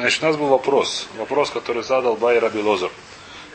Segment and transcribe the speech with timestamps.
[0.00, 1.08] Значит, у нас был вопрос.
[1.18, 2.90] Вопрос, который задал Бай Раби Лозер.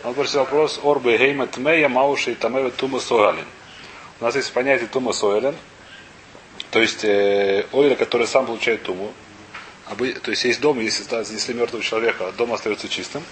[0.04, 3.48] Он спросил вопрос Орбе Гейма Тмея Мауши и Тамева Тума Согалин.
[4.20, 5.56] У нас есть понятие Тума Согалин.
[6.70, 9.12] То есть э, ойля, который сам получает туму.
[9.98, 13.24] То есть есть дом, если занесли мертвого человека, дом остается чистым,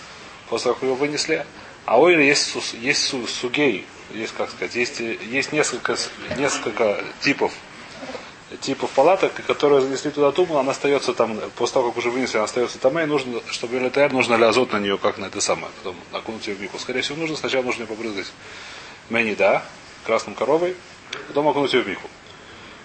[0.50, 1.46] после того, как его вынесли.
[1.86, 5.96] А ойля есть, есть сугей, есть, как сказать, есть, есть несколько,
[6.36, 7.54] несколько типов
[8.62, 12.46] типов палаток, которые занесли туда туму, она остается там, после того, как уже вынесли, она
[12.46, 15.72] остается там, и нужно, чтобы ЛТР, нужно ли азот на нее, как на это самое,
[15.78, 16.78] потом окунуть ее в мику.
[16.80, 18.32] Скорее всего, нужно, сначала нужно ее побрызгать
[19.10, 19.64] мэни, да,
[20.06, 20.76] красным коровой,
[21.28, 22.08] потом окунуть ее в мику.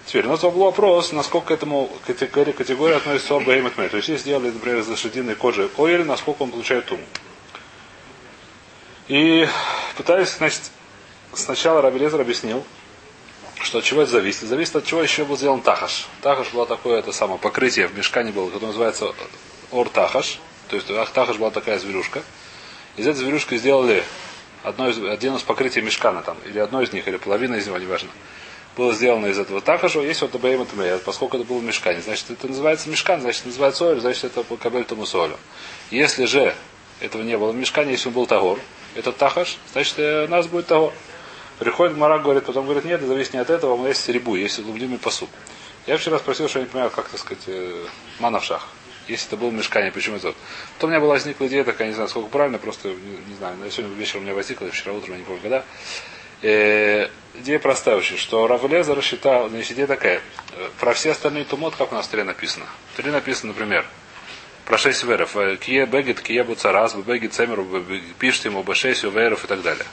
[0.05, 4.09] Теперь, у нас был вопрос, насколько к этому категории, категории относится Орба и То есть,
[4.09, 7.03] если сделали, например, из лошадиной кожи оэль, насколько он получает туму.
[9.07, 9.47] И
[9.97, 10.61] пытались, значит,
[11.33, 12.63] сначала Рабелезер объяснил,
[13.61, 14.41] что от чего это зависит?
[14.43, 16.07] Зависит от чего еще был сделан тахаш.
[16.21, 19.13] Тахаш было такое это самое покрытие в мешкане было, которое называется
[19.71, 20.39] ор тахаш.
[20.69, 22.23] То есть тахаш была такая зверюшка.
[22.97, 24.03] Из этой зверюшки сделали
[24.63, 27.77] одно из, один из покрытий мешкана там, или одно из них, или половина из него,
[27.77, 28.09] неважно.
[28.77, 30.65] Было сделано из этого тахаша, есть вот АБМ
[31.03, 32.01] поскольку это было в мешкане.
[32.01, 35.37] Значит, это называется мешкан, значит, называется оль, значит, это кабель тому солю.
[35.91, 36.55] Если же
[36.99, 38.59] этого не было в мешкане, если он был тагор,
[38.95, 40.93] этот тахаш, значит, э, у нас будет тагор.
[41.59, 44.59] Приходит Мара, говорит, потом говорит, нет, это зависит не от этого, у есть серебу, есть
[44.59, 45.29] лубдимый посуд.
[45.87, 47.85] Я вчера спросил, что я не понимаю, как, так сказать, э,
[48.19, 48.67] мана в шах.
[49.09, 50.33] Если это был мешкание, почему это?
[50.75, 53.55] Потом у меня была возникла идея такая, не знаю, сколько правильно, просто, не, не знаю,
[53.71, 55.65] сегодня вечером у меня возникла, вчера утром, я не помню, когда.
[56.41, 60.21] Э, идея простая очень, что Равлеза рассчитал, значит, идея такая.
[60.53, 62.65] Э, про все остальные тумот, как у нас в Таре написано.
[62.93, 63.85] В Таре написано, например,
[64.65, 65.35] про шесть веров.
[65.35, 67.67] Э, кие бегет, кие буцарас, бегет цемеру,
[68.17, 69.85] пиштиму, бешесию, веров и так далее.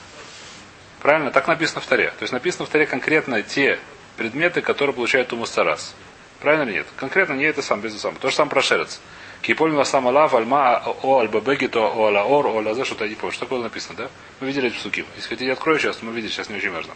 [1.01, 1.31] Правильно?
[1.31, 2.09] Так написано в Таре.
[2.11, 3.79] То есть написано в Таре конкретно те
[4.17, 5.95] предметы, которые получают Тумус Царас.
[6.39, 6.87] Правильно или нет?
[6.95, 8.15] Конкретно не это сам, без сам.
[8.15, 8.99] То же самое про Шерец.
[9.41, 13.33] Кипольма сам алав, альма, о альбабеги, то о алаор, о алазе, что-то не помню.
[13.33, 14.09] Что такое написано, да?
[14.39, 15.05] Мы видели эти псуки.
[15.15, 16.93] Если хотите, я открою сейчас, мы видели, сейчас не очень важно.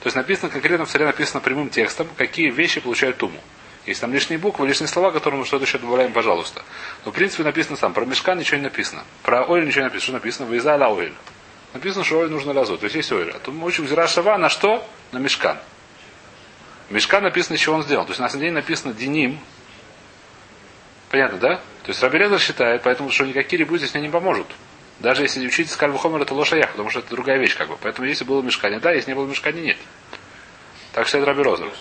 [0.00, 3.38] То есть написано конкретно в царе написано прямым текстом, какие вещи получают туму.
[3.86, 6.62] Есть там лишние буквы, лишние слова, которые мы что-то еще добавляем, пожалуйста.
[7.04, 7.92] Но в принципе написано сам.
[7.92, 9.04] Про мешка ничего не написано.
[9.22, 10.02] Про ойль ничего не написано.
[10.02, 10.50] Что написано?
[10.50, 11.14] Вейза ла ойль.
[11.72, 12.78] Написано, что ойль нужно лазу.
[12.78, 13.30] То есть есть ойль.
[13.30, 14.86] А то мы учим зира шава на что?
[15.12, 15.58] На мешкан.
[16.90, 18.04] Мешкан написано, чего он сделал.
[18.04, 19.38] То есть на самом деле написано диним.
[21.10, 21.56] Понятно, да?
[21.82, 24.46] То есть Рабелезер считает, поэтому что никакие рибу здесь мне не поможут.
[25.00, 27.76] Даже если учить скальвухомер, это лошаях, потому что это другая вещь, как бы.
[27.80, 29.76] Поэтому если было мешкане, да, если не было мешкане, нет.
[30.92, 31.72] Так считает Рабелезер.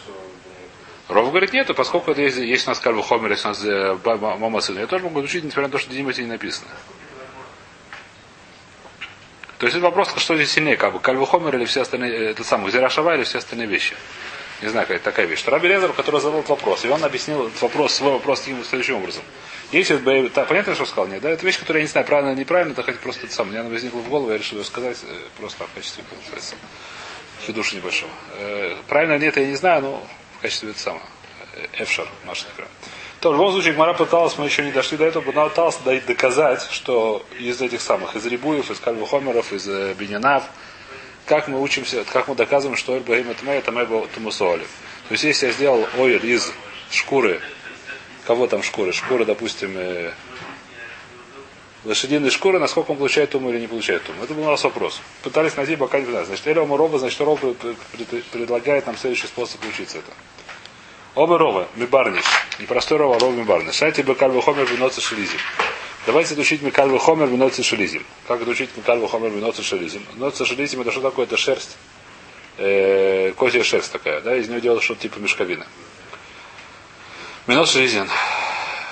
[1.10, 4.62] Ров говорит, нет, поскольку это есть, есть у нас кальвухомер, есть у нас э, мама
[4.62, 6.70] сына, я тоже могу учить, несмотря на то, что Диним не написано.
[9.60, 12.46] То есть это вопрос, что здесь сильнее, как бы Кальвухомер или все остальные, э, это
[12.46, 13.94] самое, Зирашава или все остальные вещи.
[14.62, 15.44] Не знаю, какая такая вещь.
[15.46, 18.96] Раби Лезер, который задал этот вопрос, и он объяснил этот вопрос, свой вопрос таким следующим
[18.96, 19.22] образом.
[19.74, 22.32] Если бы, да, понятно, что сказал, нет, да, это вещь, которую я не знаю, правильно
[22.32, 23.52] или неправильно, это хоть просто это самое.
[23.52, 26.56] Мне она возникла в голову, я решил ее сказать э, просто в качестве, получается,
[27.46, 28.12] хидуша небольшого.
[28.38, 31.04] Э, правильно или нет, я не знаю, но в качестве это самое.
[31.74, 32.70] Эфшар, наш экран.
[33.20, 36.66] То, в любом случае, Гмара пыталась, мы еще не дошли до этого, но пыталась доказать,
[36.72, 40.44] что из этих самых, из Рибуев, из Кальвухомеров, из э, Бенинав,
[41.26, 44.66] как мы учимся, как мы доказываем, что Эль Бахим это это Мэйба Тумусоли.
[45.10, 46.54] То есть, если я сделал ойл из
[46.92, 47.42] шкуры,
[48.26, 48.94] кого там шкуры?
[48.94, 50.12] Шкуры, допустим, э,
[51.84, 54.24] лошадиной шкуры, насколько он получает туму или не получает туму.
[54.24, 55.02] Это был у нас вопрос.
[55.24, 56.26] Пытались найти, пока не знаю.
[56.26, 57.42] Значит, Эля Рова, значит, Ров
[58.32, 60.14] предлагает нам следующий способ учиться это.
[61.20, 61.68] Оба рова.
[61.76, 63.76] Не простой рова, а рова мибарниш.
[63.76, 65.40] Шайте бекаль хомер виноца шелизим.
[66.06, 68.06] Давайте учить Микаль Хомер виноца шелизим.
[68.26, 70.06] Как это учить Хомер виноца шелизим?
[70.16, 71.26] Виноца шелизим это что такое?
[71.26, 71.76] Это шерсть.
[72.58, 75.66] Э, козья шерсть такая, да, из нее делают что-то типа мешковины.
[77.48, 78.08] Минос шелизин.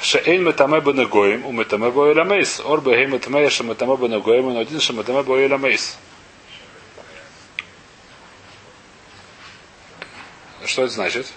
[0.01, 2.59] Шеэйн метаме бенегоим, у метаме боэля мейс.
[2.59, 5.97] Ор бэхэй метаме ше метаме бенегоим, но один ше метаме боэля мейс.
[10.65, 11.27] Что это значит?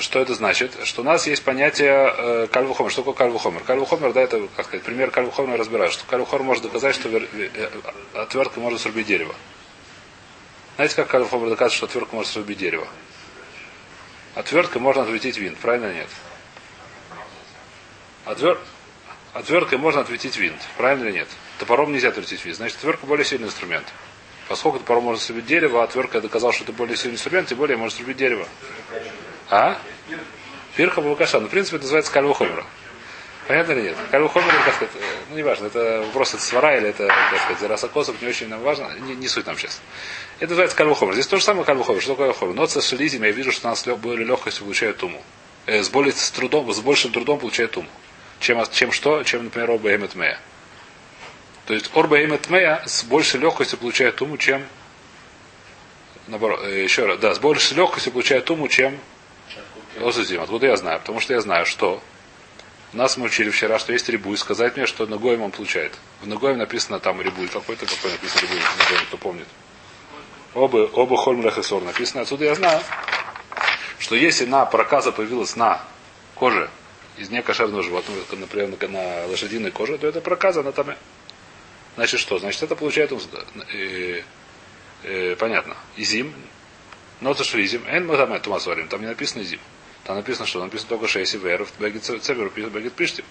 [0.00, 0.76] Что это значит?
[0.84, 2.90] Что у нас есть понятие э, кальвухомер.
[2.90, 3.62] Что такое кальвухомер?
[3.62, 7.28] Кальвухомер, да, это, как сказать, пример кальвухомера разбирают, что кальвухомер может доказать, что вер...
[7.32, 7.70] Э,
[8.14, 9.34] отвертка может срубить дерево.
[10.76, 12.88] Знаете, как кальвухомер доказывает, что отвертка может срубить дерево?
[14.34, 16.08] Отверткой можно ответить винт, правильно нет?
[18.24, 18.58] Отвер...
[19.32, 21.28] Отверткой можно ответить винт, правильно или нет?
[21.58, 22.56] Топором нельзя ответить винт.
[22.56, 23.86] Значит, отвертка более сильный инструмент.
[24.48, 27.76] Поскольку топором можно срубить дерево, а отвертка доказал, что это более сильный инструмент, тем более
[27.76, 28.46] может срубить дерево.
[29.50, 29.76] А?
[30.76, 31.40] Пирха Бавакаша.
[31.40, 32.64] Ну, в принципе, это называется Хомера.
[33.48, 33.96] Понятно или нет?
[34.28, 37.58] Хомера, как сказать, э, ну, не важно, это вопрос это свара или это, как сказать,
[37.58, 39.80] Зарасакосов, не очень нам важно, не, не суть нам сейчас.
[40.38, 41.14] Это называется Хомер.
[41.14, 42.00] Здесь то же самое Хомер.
[42.00, 42.54] Что такое Хомер?
[42.54, 45.20] Но с я вижу, что у нас более легкостью получает туму.
[45.66, 47.88] Э, с, более, с, трудом, с большим трудом получает туму.
[48.38, 49.24] чем, чем что?
[49.24, 50.12] Чем, например, оба эмет
[51.66, 52.48] То есть орба эмет
[52.86, 54.64] с большей легкостью получает туму, чем
[56.28, 58.98] наоборот, э, еще раз, да, с большей легкостью получает туму, чем
[60.00, 60.42] Осузим.
[60.42, 61.00] Откуда я знаю?
[61.00, 62.02] Потому что я знаю, что
[62.92, 64.36] нас мы учили вчера, что есть рибуй.
[64.36, 65.92] Сказать мне, что Нагоем он получает.
[66.22, 67.46] В Нагоем написано там рибуй.
[67.48, 69.46] Какой-то какой написано рибуй в Нагоем, кто помнит.
[70.54, 72.22] Оба, оба хольмлех и сор написано.
[72.22, 72.82] Отсюда я знаю,
[73.98, 75.80] что если на проказа появилась на
[76.34, 76.68] коже
[77.16, 80.94] из некошерного животного, например, на лошадиной коже, то это проказа, она там...
[81.94, 82.38] Значит что?
[82.38, 83.20] Значит, это получает он...
[83.72, 84.22] Э,
[85.04, 85.76] э, понятно.
[85.96, 86.34] Изим.
[87.20, 87.84] Но это шризим.
[87.86, 88.88] Эн мы тумасварим.
[88.88, 89.60] Там не написано изим.
[90.10, 93.24] Там написано, что написано только шесть веров, бегит цевер, бегит пиштим.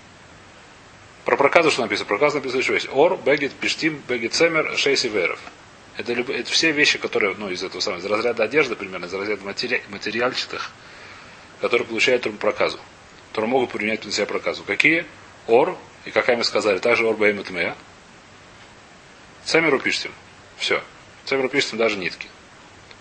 [1.25, 2.07] Про проказу что написано?
[2.07, 2.87] Проказ написано еще есть.
[2.93, 5.41] Ор, бегит, пиштим, бегит цемер, шесть веров.
[5.97, 9.43] Это, это все вещи, которые, ну, из этого самого, из разряда одежды примерно, из разряда
[9.43, 10.71] матери, материальчатых,
[11.59, 12.79] которые получают проказу,
[13.31, 14.63] которые могут применять на себя проказу.
[14.63, 15.05] Какие?
[15.47, 17.73] Ор, и какая мы сказали, также ор бэйм и
[19.43, 20.13] Цемеру пиштим.
[20.55, 20.81] Все.
[21.25, 22.29] Цемеру пиштим даже нитки.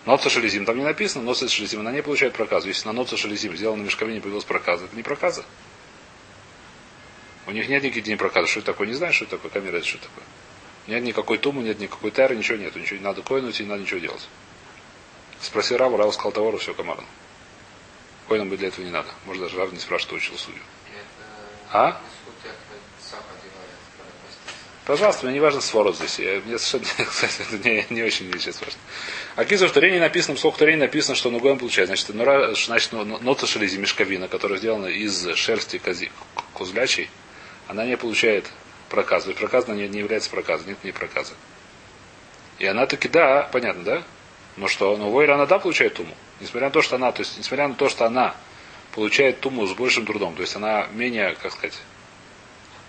[0.08, 2.69] Ноца шелезим там не написано, ноца шелезим, она не получает проказу.
[2.69, 5.44] Если на ноца шелезим сделано мешковине появилась проказа, это не проказа.
[7.46, 8.46] У них нет никаких дней проказа.
[8.46, 8.87] Что это такое?
[8.87, 9.50] Не знаю, что это такое.
[9.50, 10.25] Камера это что такое.
[10.87, 12.75] Нет никакой тумы, нет никакой тайры, ничего нет.
[12.75, 14.26] Ничего не надо коинуть и не надо ничего делать.
[15.43, 17.05] Спроси Раву, Рав сказал товару, все комарно.
[18.28, 19.10] Коинам бы для этого не надо.
[19.26, 20.62] Может даже Рав не спрашивает, учил судью.
[21.70, 22.00] А?
[24.88, 26.19] Пожалуйста, мне не важно сворот здесь.
[26.19, 26.88] Я, мне кстати,
[27.52, 28.81] это не, не очень сейчас важно.
[29.37, 31.88] А кизу в Турене написано, сколько в Турене написано, что нугоем получает.
[31.88, 32.25] Значит, ну,
[32.55, 36.11] значит, нота шелези мешковина, которая сделана из шерсти кози,
[36.55, 37.11] козлячей,
[37.67, 38.44] она не получает.
[38.88, 41.34] То есть проказа не, не является проказом, нет не проказа.
[42.58, 44.02] И она таки, да, понятно, да?
[44.56, 46.14] Но что, но Войра она да получает туму.
[46.41, 48.34] Несмотря на то, что она, то есть, несмотря на то, что она
[48.94, 51.79] получает туму с большим трудом, то есть она менее, как сказать,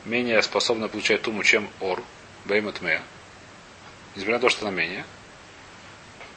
[0.06, 2.02] менее способна получать туму, чем ор,
[2.46, 3.02] беймат мея.
[4.16, 5.06] Несмотря на то, что она менее.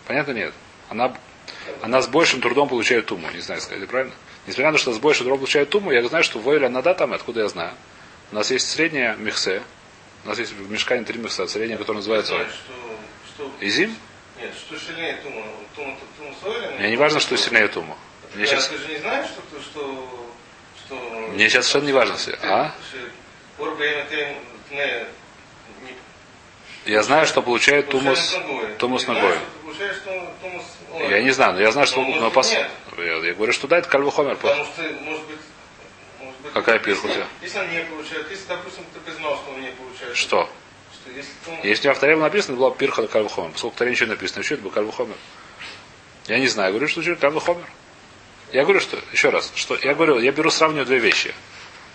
[0.06, 0.52] Понятно нет?
[0.88, 1.16] Она,
[1.80, 3.30] она с большим трудом получает туму.
[3.30, 4.14] Не знаю, сказать правильно?
[4.46, 7.12] Несмотря на то, что с большим трудом получает туму, я знаю, что Войля надо там,
[7.12, 7.74] откуда я знаю.
[8.32, 9.62] У нас есть средняя мехсе.
[10.24, 11.46] У нас есть в мешкане три мехса.
[11.46, 12.34] Средняя, которая называется...
[13.34, 13.50] Что...
[13.60, 13.96] Изим?
[14.40, 15.42] Нет, что сильнее тума?
[15.74, 17.96] Тума, тума, тума Мне не важно, что сильнее тума.
[18.34, 18.68] Мне сейчас...
[18.68, 19.60] Ты же не знаешь, что...
[19.60, 20.26] что,
[20.84, 21.28] что...
[21.32, 22.16] Мне сейчас совершенно не важно.
[22.42, 22.74] А?
[26.84, 28.36] Я знаю, что получает тумус,
[28.78, 29.38] тумус ногой.
[31.08, 32.52] Я не знаю, но я знаю, что но пос...
[32.52, 32.68] я,
[32.98, 34.36] я говорю, что да, это кальвухомер.
[34.36, 35.38] Потому что, может быть,
[36.20, 37.26] может быть, Какая пирха у тебя?
[37.40, 40.16] Если он не получает, если, допустим, ты признал, что он не получает.
[40.16, 40.48] Что?
[40.92, 41.58] что если, он...
[41.62, 43.52] если у меня в написано, было пирха кальвухомер.
[43.52, 45.16] Поскольку в Таре ничего не написано, что это был кальвухомер?
[46.26, 47.66] Я не знаю, я говорю, что это кальвухомер.
[48.52, 51.34] Я говорю, что, еще раз, что я говорю, я беру, сравниваю две вещи.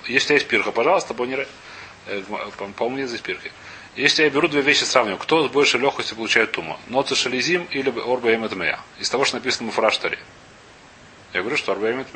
[0.08, 1.48] Если есть пирха, пожалуйста, боннеры.
[2.08, 2.22] Э,
[2.76, 3.52] по-моему, нет здесь пирхи.
[3.96, 6.80] Если я беру две вещи сравниваю, кто с большей легкостью получает туму?
[6.88, 8.54] Ноца шализим или орба эмет
[9.00, 10.20] Из того, что написано в фраштаре.
[11.34, 12.08] Я говорю, что орба эмет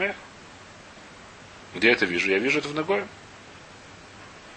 [1.76, 2.30] Где я это вижу?
[2.30, 3.04] Я вижу это в ногой.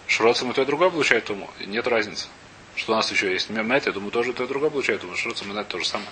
[0.07, 1.51] Шроцем и то и другое получает туму.
[1.61, 2.29] Нет разницы.
[2.77, 3.51] Что у нас еще есть?
[3.51, 5.17] Мемет, я думаю, тоже то и другое получает туму.
[5.17, 6.11] Шроцем и то же самое.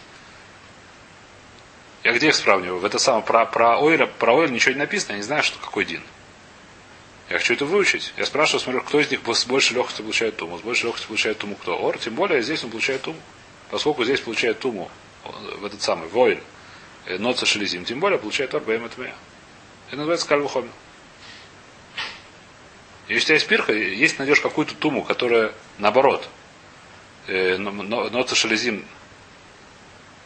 [2.05, 2.81] Я где их сравниваю?
[2.81, 5.59] В это самое, про, про Ойля, про Ойля ничего не написано, я не знаю, что
[5.59, 6.03] какой дин.
[7.31, 8.13] Я хочу это выучить.
[8.17, 10.59] Я спрашиваю, смотрю, кто из них с большей легкостью получает туму.
[10.59, 11.79] С большей легкостью получает туму кто?
[11.79, 11.99] Ор.
[11.99, 13.19] Тем более здесь он получает туму.
[13.71, 14.91] Поскольку здесь получает туму
[15.25, 16.41] в этот самый воин,
[17.07, 20.71] э, ноца шелезим, тем более получает ор бэм Это называется кальвухоми.
[23.09, 26.29] Если у тебя есть пирха, если найдешь какую-то туму, которая наоборот,
[27.29, 28.85] э, ноца шелезим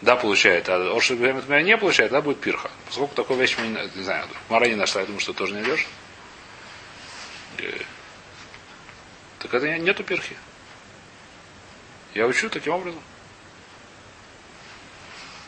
[0.03, 2.71] да, получает, а Орши меня не получает, да, будет пирха.
[2.87, 5.87] Поскольку такой вещь не, не знаю, Мара не нашла, я думаю, что тоже найдешь.
[7.59, 7.79] Э,
[9.39, 10.37] так это нету перхи.
[12.15, 13.01] Я учу таким образом.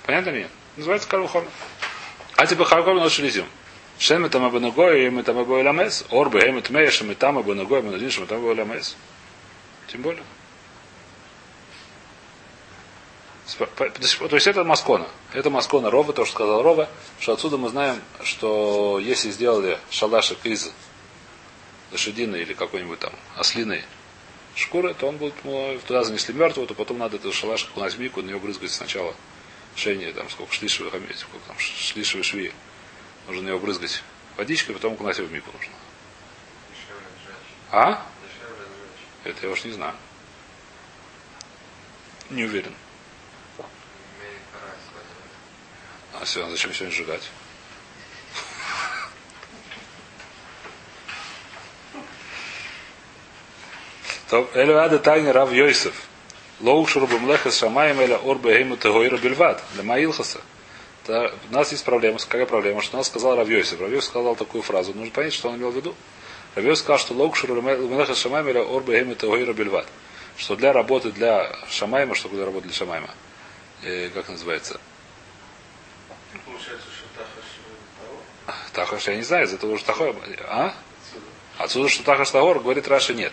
[0.05, 0.49] Понятно ли?
[0.76, 1.45] Называется Карухом.
[2.37, 3.47] А тебе Харком наш лизим.
[3.99, 6.05] Шем это мабанагой, и мы там обои ламес.
[6.11, 8.97] Орбе, эм это мея, шем там мабанагой, мы надеемся, мы там обои ламес.
[9.88, 10.23] Тем более.
[13.57, 15.09] То есть это Маскона.
[15.33, 16.88] Это Маскона Рова, то, что сказал Рова,
[17.19, 20.71] что отсюда мы знаем, что если сделали шалашик из
[21.92, 23.85] лошадиной или какой-нибудь там ослиной
[24.54, 28.00] шкуры, то он будет, ну, туда занесли мертвого, то потом надо эту шалаш окунать в
[28.00, 29.14] мику, на нее брызгать сначала
[29.76, 32.52] шейни, там, сколько шлишевых, сколько там, шлишевые шви.
[33.26, 34.02] Нужно на нее брызгать
[34.37, 35.73] водичкой, потом окунать его в мику нужно.
[37.71, 38.07] А?
[39.25, 39.95] Это я уж не знаю.
[42.30, 42.75] Не уверен.
[46.14, 47.30] А все, зачем сегодня сжигать?
[54.28, 55.94] То Элю Ада Тайни Рав Йосиф.
[56.61, 59.62] Лоук Шурбу Млеха Шамаем Эля Орбе Гейму Тегойра Бельват.
[59.75, 60.40] Для Маилхаса.
[61.06, 62.18] У нас есть проблема.
[62.18, 62.82] Какая проблема?
[62.82, 63.80] Что нас сказал Рав Йосиф.
[63.80, 64.92] Рав Йосиф сказал такую фразу.
[64.94, 65.94] Нужно понять, что он имел в виду.
[66.54, 69.87] Рав Йосиф сказал, что Лоук Шурбу Млеха Шамаем Эля Орбе Гейму Тегойра Бельват.
[70.37, 73.11] Что для работы для Шамайма, что для работы для Шамайма,
[73.82, 74.78] э, как называется,
[76.44, 78.73] Получается, что Тахаш.
[78.73, 80.14] Тахаш, я не знаю, из-за того, что Тахор...
[80.49, 80.75] А?
[81.56, 83.32] Отсюда, что Тахаш Тагор, говорит Раши, нет.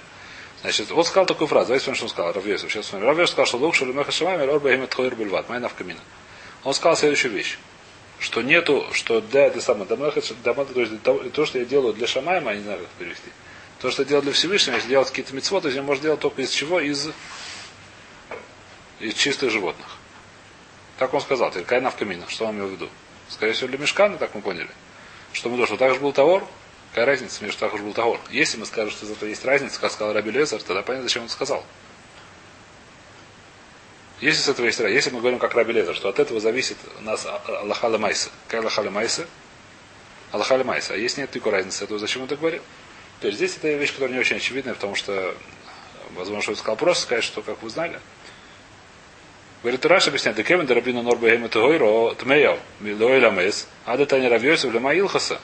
[0.61, 2.71] Значит, вот сказал такую фразу, давайте смотрим, что он сказал, Равьесов.
[2.71, 3.07] Сейчас смотрим.
[3.07, 5.99] Равьесов сказал, что лук шалимеха шамами, рор бахимет тхойр бельват, майна в камина.
[6.63, 7.57] Он сказал следующую вещь,
[8.19, 12.51] что нету, что для это самое, то есть то, то, что я делаю для шамайма,
[12.51, 13.29] я не знаю, как перевести.
[13.79, 16.19] То, что я делаю для Всевышнего, если делать какие-то мецвод, то есть я можно делать
[16.19, 16.79] только из чего?
[16.79, 17.09] Из,
[18.99, 19.97] из чистых животных.
[20.97, 22.25] Так он сказал, кайна в камина.
[22.27, 22.89] Что он имел в виду?
[23.29, 24.69] Скорее всего, для мешкана, так мы поняли.
[25.33, 26.43] Что мы что так же был товар,
[26.95, 28.21] какая разница между же был товар?
[28.31, 31.29] Если мы скажем, что зато есть разница, как сказал Раби Лезер, тогда понятно, зачем он
[31.29, 31.61] сказал.
[34.21, 36.77] Если с этого есть разница, если мы говорим как Раби Лезер, что от этого зависит
[36.97, 38.29] у нас Аллахала Майса.
[38.45, 39.27] Какая Аллахала Майса?
[40.31, 40.93] Аллахала Майса.
[40.93, 42.61] А если нет такой разницы, то зачем он так говорил?
[43.19, 45.35] То есть здесь это вещь, которая не очень очевидная, потому что,
[46.11, 47.99] возможно, что он сказал просто сказать, что, как вы знали,
[49.63, 54.93] Говорит, Раш объясняет, Декевен Дарабина Норба Хема Тегойро Тмеял, Милоэля Мес, Ада Таня Равьосев Лема
[54.93, 55.41] Илхаса.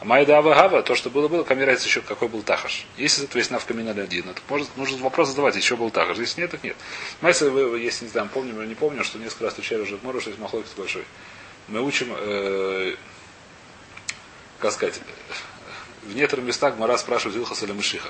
[0.00, 2.86] А Майда Авагава, то, что было, было, камерается еще, какой был Тахаш.
[2.96, 6.18] Если это есть навкамина один, то может, нужно вопрос задавать, еще был Тахаш.
[6.18, 6.76] Если нет, так нет.
[7.20, 10.04] Майса, вы, если не знаю, помним или не помню, что несколько раз встречали уже в
[10.04, 11.04] Мору, что есть махлокис большой.
[11.66, 12.94] Мы учим, э,
[14.60, 15.00] как сказать,
[16.04, 18.08] в некоторых местах Мара спрашивает Илхаса или Мышиха.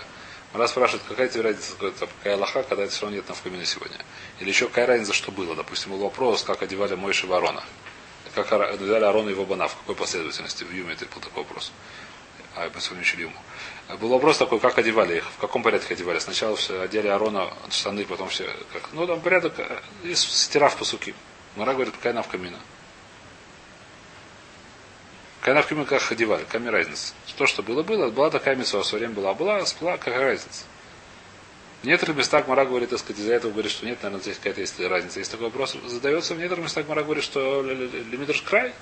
[0.52, 3.99] Мара спрашивает, какая тебе разница, какая лоха, когда это все равно нет навкамина сегодня.
[4.40, 5.57] Или еще какая разница, что было.
[5.57, 7.64] Допустим, был вопрос, как одевали Мойши Ворона.
[8.45, 10.62] Как одевали Арона и его бана, в какой последовательности.
[10.62, 11.73] В Юме это был такой вопрос.
[12.54, 13.37] А я сегодня учили Юму.
[14.00, 16.18] Был вопрос такой, как одевали их, в каком порядке одевали.
[16.18, 18.49] Сначала все одели Арона штаны, потом все.
[18.73, 19.54] Как, ну, там порядок,
[20.04, 21.14] и стирав по суки.
[21.57, 22.59] Мара говорит, какая навкамина.
[25.40, 27.14] Какая навкамина, как одевали, какая разница.
[27.37, 30.64] То, что было, было, была такая митцва, в свое время была, была, была, какая разница.
[31.82, 34.61] В некоторых местах Мара говорит, так сказать, из-за этого говорит, что нет, наверное, здесь какая-то
[34.61, 35.20] есть разница.
[35.20, 38.73] Если такой вопрос задается, в некоторых местах Мара говорит, что лимитрш край.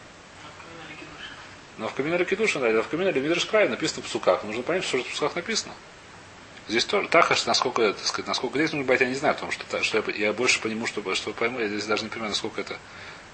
[1.77, 4.45] Но в камине Ракидуша, да, в камине лимитрш край написано в псуках.
[4.45, 5.75] Нужно понять, что же в псуках написано.
[6.69, 9.83] Здесь тоже Тахаш, насколько, так сказать, насколько здесь нужно быть, я не знаю, потому что,
[9.83, 12.79] что я, я больше понимаю, что, что пойму, я здесь даже не понимаю, насколько это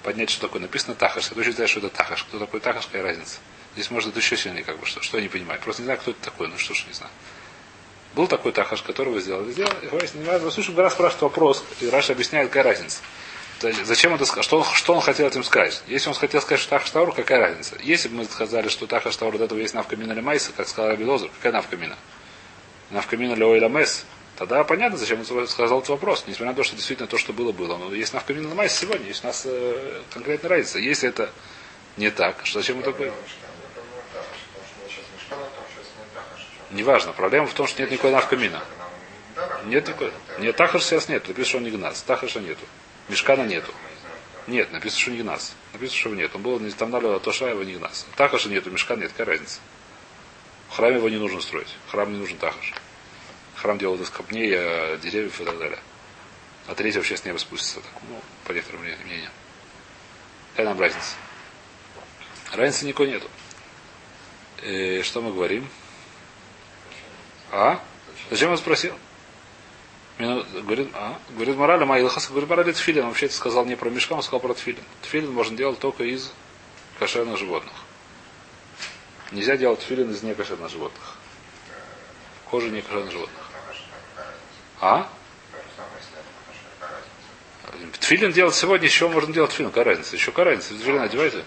[0.03, 0.61] поднять, что такое.
[0.61, 1.29] Написано Тахаш.
[1.31, 2.25] Я точно знаю, что это Тахаш.
[2.25, 3.39] Кто такой Тахаш, какая разница.
[3.75, 5.61] Здесь может это еще сильнее, как бы, что, что я не понимаю.
[5.61, 7.13] Просто не знаю, кто это такой, ну что ж не знаю.
[8.15, 9.55] Был такой тахаш, который вы сделали.
[9.91, 10.51] Важно.
[10.51, 13.01] Слушай, раз спрашивает вопрос, и Раша объясняет, какая разница.
[13.85, 14.45] Зачем это сказать?
[14.45, 15.83] Что он, что он хотел этим сказать?
[15.87, 17.77] Если он хотел сказать, что Тахаш Таур, какая разница?
[17.83, 20.91] Если бы мы сказали, что Тахаш Таур, до этого есть навкамина или майса, как сказал
[20.91, 21.97] Раби Лозер, какая навкамина?
[22.91, 24.05] Навкамина или ойла мес?
[24.37, 26.25] Тогда понятно, зачем он сказал этот вопрос.
[26.27, 27.77] Несмотря на то, что действительно то, что было, было.
[27.77, 30.79] Но есть навкамина или майса сегодня, есть у нас э, конкретная разница.
[30.79, 31.31] Если это
[31.97, 33.13] не так, что зачем мы такое?
[36.73, 37.13] Неважно.
[37.13, 38.63] Проблема в том, что нет никакой навкамина.
[39.67, 40.13] Нет никакой.
[40.39, 41.29] Нет, Тахаш сейчас нет.
[41.29, 42.03] Написано, что он не гнас.
[42.03, 42.65] Тахаша нету.
[43.09, 43.73] Мешкана нету.
[44.47, 45.55] Нет, написано, что не гнас.
[45.73, 46.35] Написано, что его нет.
[46.35, 48.07] Он был не там налил Тоша, его не гнас.
[48.17, 49.13] Тахаша нету, мешкана нет.
[49.13, 49.61] Какая разница?
[50.69, 51.69] В храме его не нужно строить.
[51.91, 52.73] Храм не нужен Тахаш.
[53.57, 54.51] Храм делают из камней,
[54.99, 55.79] деревьев и так далее.
[56.67, 57.81] А третий вообще с неба спустится.
[57.81, 59.33] Так, ну, по некоторым мнениям.
[60.53, 61.17] Какая нам разница?
[62.53, 63.29] Разницы никакой нету.
[64.63, 65.69] И что мы говорим?
[67.53, 67.79] А?
[68.31, 68.95] Зачем он спросил?
[70.19, 71.19] Говорит, а?
[71.31, 73.07] говорит мораль, Маилхас, говорит, мораль тфилин.
[73.07, 74.83] Вообще это сказал не про мешка, он сказал про тфилин.
[75.03, 76.33] Тфилин можно делать только из
[76.99, 77.75] кошерных животных.
[79.33, 81.17] Нельзя делать тфилин из некошерных животных.
[82.51, 83.43] Кожи некошерных животных.
[84.81, 85.09] А?
[88.01, 89.71] Тфилин делать сегодня, еще можно делать тфилин.
[89.71, 90.17] Какая разница?
[90.17, 90.75] Еще какая разница?
[90.75, 91.45] Тфилин одевайте.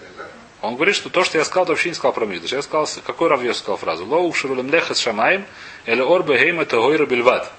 [0.62, 2.52] Он говорит, что то, что я сказал, это вообще не сказал про Мигдаш.
[2.52, 4.06] Я сказал, какой Рав сказал фразу?
[4.06, 5.44] Лоу шурулем лехет шамаем,
[5.84, 7.52] или орбе гейма тагойра бельват.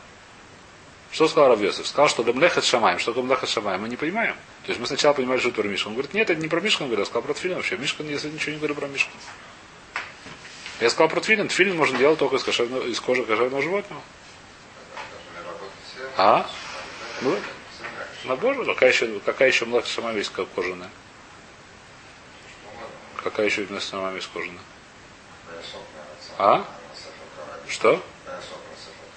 [1.11, 1.73] Что сказал Рав?
[1.73, 2.99] Сказал, что лемлехет шамаем.
[2.99, 3.81] Что такое лемлехет шамаем?
[3.81, 4.35] Мы не понимаем.
[4.63, 5.89] То есть мы сначала понимали, что это про Мишку.
[5.89, 7.77] Он говорит, нет, это не про Мишку, он говорит, я сказал про Тфилин вообще.
[7.77, 9.11] Мишка, если ничего не говорю про Мишку.
[10.81, 11.47] Я сказал про Тфилин.
[11.47, 14.01] Тфилин можно делать только из, кошерного, из кожи кошерного животного.
[16.17, 16.49] А?
[17.21, 17.35] Ну,
[18.25, 20.23] на Боже, какая еще, какая еще млеха шамаем
[20.55, 20.89] кожаная?
[23.23, 24.59] Какая еще вместо самая есть кожаная?
[26.37, 26.65] А?
[27.67, 28.01] Что?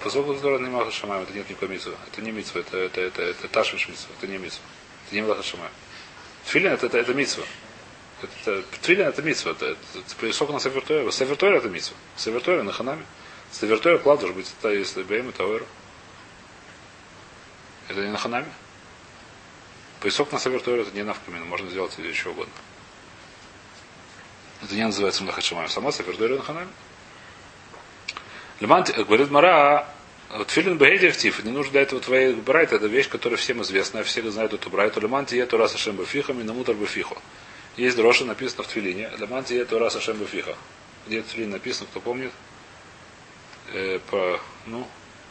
[0.03, 1.93] Посоку Тора не Маха Шамаем, это нет никакой митцвы.
[2.11, 4.63] Это не митцва, это, это, это, это Ташвиш митцва, это не митцва.
[5.05, 5.71] Это не Млаха Шамаем.
[6.45, 7.43] Тфилин это, это, это.
[8.23, 9.51] Это, тфилин это митцва.
[9.51, 11.11] Это, это, это на Савертойра.
[11.11, 11.95] Савертойра это митцва.
[12.15, 13.05] Савертойра на Ханаме.
[13.51, 15.65] Савертойра клад должен быть, это если Бейм, это Ойра.
[17.89, 18.47] Это не на ханаме?
[19.99, 22.53] Поясок на Савертуэр это не навкамин, можно сделать еще угодно.
[24.63, 25.67] Это не называется Млахачамами.
[25.67, 26.67] Сама Савертуэр на ханаме.
[28.59, 29.87] Лемант, говорит Мара,
[30.47, 34.53] Тфилин Бейдертив, не нужно для этого твоей брайт, это вещь, которая всем известна, все знают
[34.53, 35.01] эту брайту.
[35.01, 37.17] Леманти ету раса шем бефиха, минамутар бефихо.
[37.75, 39.11] Есть дроша, написано в Твилине.
[39.17, 40.55] Леманти ету раса шем бефиха.
[41.07, 42.31] Где Твилин написано, кто помнит?
[43.73, 44.87] Э, по, ну,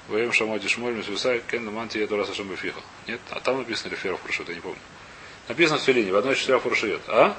[0.09, 2.81] Воем Шамоди Шмоль, Мисвисай, Кен Леманти ету раса шем бефиха.
[3.07, 3.21] Нет?
[3.31, 4.81] А там написано Реферов Пуршут, я не помню.
[5.49, 7.01] Написано в Твилине, в одной из четырех Пуршует.
[7.09, 7.37] А?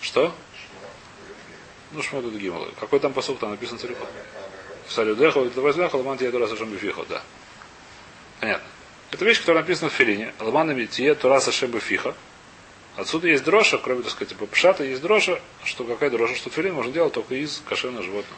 [0.00, 0.34] Что?
[1.92, 2.68] Ну, Шмот это Гимал.
[2.78, 4.06] Какой там посуд там написан целиком?
[4.88, 7.22] Салюдеху, это возляху, ламан тия тура сашем бифихо, да.
[8.40, 8.66] Понятно.
[9.10, 10.32] Это вещь, которая написана в Филине.
[10.38, 12.14] Ламан тия тура сашем бифиха.
[12.98, 16.74] Отсюда есть дрожа, кроме, так сказать, типа пшата, есть дрожа, что какая дрожа, что филин
[16.74, 18.36] можно делать только из кошерных животных.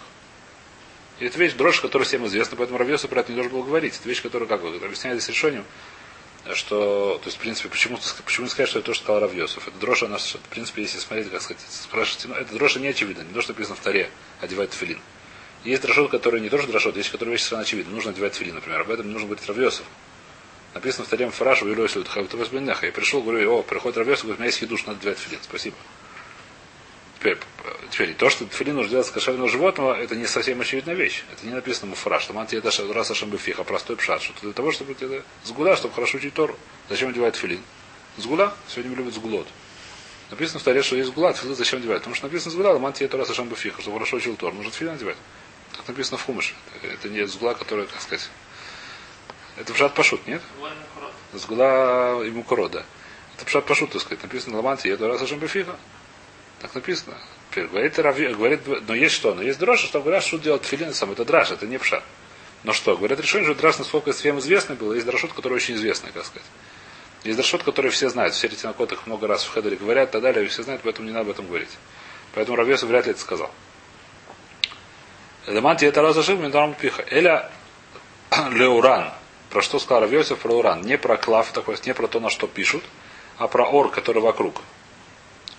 [1.19, 3.97] И это вещь, дрожь, которая всем известна, поэтому Равьесу про это не должен был говорить.
[3.99, 5.65] Это вещь, которая, как объясняли с решением,
[6.55, 9.69] что, то есть, в принципе, почему, почему не сказать, что это то, что сказал Равьесов.
[9.69, 13.23] Это дрожь, она, в принципе, если смотреть, как сказать, спрашивать, ну, это дрожь не очевидно,
[13.23, 15.01] не то, что написано в таре, одевает филин.
[15.65, 17.93] Есть дрошот, который не тоже дрошот, есть которые вещи совершенно очевидны.
[17.93, 18.81] Нужно одевать фили, например.
[18.81, 19.85] Об этом не нужно говорить Равьосов.
[20.73, 22.87] Написано в Тарем Фараш, Вилой Слют, Хавтубасбенеха.
[22.87, 25.41] Я пришел, говорю, о, приходит Равьосов, говорит, у меня есть хидуш, надо одевать филин.
[25.43, 25.77] Спасибо.
[27.21, 31.23] Теперь, то, что филин нужно делать с кошерного животного, это не совсем очевидная вещь.
[31.31, 34.93] Это не написано муфраш, что манти это раз ашамбефиха, простой пшат, что для того, чтобы
[34.93, 36.57] это сгула, чтобы хорошо учить Тору.
[36.89, 37.63] Зачем одевать филин?
[38.17, 39.47] Сгула, сегодня мы любим сгулот.
[40.31, 41.99] Написано в Таре, что есть сгула, филин зачем одевать?
[41.99, 44.55] Потому что написано сгула, манти это раз ашамбефиха, чтобы хорошо учил Тор.
[44.55, 45.17] Нужно филин одевать.
[45.77, 46.55] Как написано в Хумыше.
[46.83, 48.31] Это не сгула, которая, как сказать,
[49.59, 50.41] это в жад пашут, нет?
[51.35, 52.87] Сгула и мукурот, да.
[53.37, 54.23] Это пшат пашут, так сказать.
[54.23, 55.77] Написано ламанти, это раз бефиха.
[56.61, 57.17] Так написано.
[57.55, 59.35] Говорит, говорит, но есть что?
[59.35, 61.11] Но есть дрожь, что говорят, что делать филин сам.
[61.13, 62.05] Это драж, это не пшат.
[62.63, 62.97] Но что?
[62.97, 66.47] Говорят, решение, что драж, насколько всем известный был, есть дрошот, который очень известный, как сказать.
[67.25, 68.35] Есть дрошот, который все знают.
[68.35, 71.13] Все эти накотах много раз в хедере говорят и так далее, все знают, поэтому не
[71.13, 71.71] надо об этом говорить.
[72.35, 73.51] Поэтому Равесу вряд ли это сказал.
[75.47, 77.05] Элеманти это разожив миндарам пиха.
[77.11, 77.51] Эля
[78.53, 79.11] леуран.
[79.49, 80.83] Про что сказал Равьосиф про уран?
[80.83, 82.85] Не про клав, такой, не про то, на что пишут,
[83.37, 84.61] а про ор, который вокруг.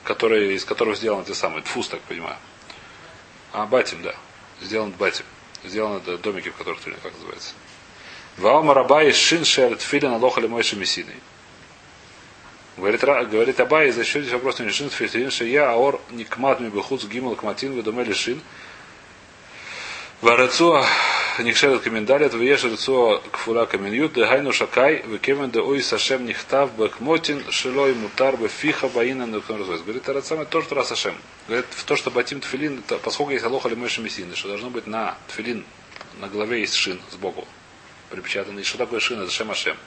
[0.03, 2.37] Который, из которого сделан те самые, тфус, так понимаю.
[3.53, 4.15] А батим, да.
[4.61, 5.25] Сделан батим.
[5.63, 7.53] Сделаны домики, в которых как называется.
[8.37, 11.15] Ваома раба из шин шер тфилин алоха мойши мессиной.
[12.77, 17.05] Говорит, говорит Абай, за счет здесь вопрос не шин тфилин я аор никмат ми бехуц
[17.05, 18.41] гимал кматин ведомели шин.
[20.21, 20.85] Варацуа
[21.39, 27.95] Никшерет комментарий, Веш Рацуа Кфура Каменют, Дегайну Шакай, Векемен де Ой Сашем Нихтав Бекмотин, Шилой
[27.95, 31.15] Мутар Бефиха Баина Говорит, это самое то, что раз Ашем.
[31.47, 35.65] Говорит, то, что Батим Тфилин, поскольку есть Алоха Лемойши Мессины, что должно быть на Тфилин,
[36.19, 37.47] на голове есть шин сбоку
[38.11, 38.63] припечатанный.
[38.63, 39.19] Что такое шин?
[39.21, 39.77] Это Шем Ашем.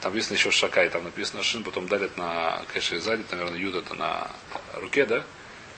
[0.00, 3.94] Там написано еще Шакай, там написано шин, потом дарят на, конечно, сзади, наверное, Юд это
[3.94, 4.30] на
[4.76, 5.24] руке, да?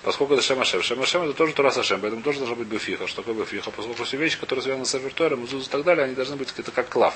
[0.03, 0.83] Поскольку это Шем Ашем.
[0.83, 3.07] Шем Ашем это тоже Тура Сашем, поэтому тоже должно быть Бефиха.
[3.07, 3.71] Что такое Бефиха?
[3.71, 6.71] Поскольку все вещи, которые связаны с Авертуэром, Музуз и так далее, они должны быть это
[6.71, 7.15] как клав.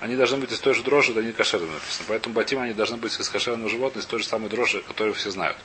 [0.00, 2.04] Они должны быть из той же дрожи, да не кошерными написано.
[2.08, 5.30] Поэтому батим они должны быть из кошерного животного, из той же самой дрожи, которую все
[5.30, 5.56] знают.